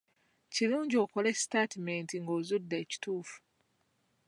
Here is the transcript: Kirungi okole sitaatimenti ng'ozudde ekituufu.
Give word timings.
Kirungi 0.53 0.95
okole 1.03 1.29
sitaatimenti 1.39 2.15
ng'ozudde 2.19 2.75
ekituufu. 2.83 3.37